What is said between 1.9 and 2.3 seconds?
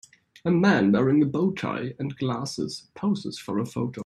and